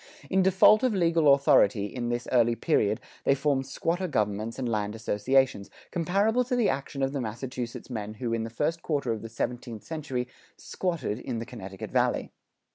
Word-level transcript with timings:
In 0.31 0.41
default 0.41 0.81
of 0.81 0.95
legal 0.95 1.31
authority, 1.35 1.85
in 1.85 2.09
this 2.09 2.27
early 2.31 2.55
period, 2.55 2.99
they 3.23 3.35
formed 3.35 3.67
squatter 3.67 4.07
governments 4.07 4.57
and 4.57 4.67
land 4.67 4.95
associations, 4.95 5.69
comparable 5.91 6.43
to 6.45 6.55
the 6.55 6.69
action 6.69 7.03
of 7.03 7.13
the 7.13 7.21
Massachusetts 7.21 7.87
men 7.91 8.15
who 8.15 8.33
in 8.33 8.43
the 8.43 8.49
first 8.49 8.81
quarter 8.81 9.11
of 9.11 9.21
the 9.21 9.29
seventeenth 9.29 9.83
century 9.83 10.27
"squatted" 10.57 11.19
in 11.19 11.37
the 11.37 11.45
Connecticut 11.45 11.91
Valley. 11.91 12.31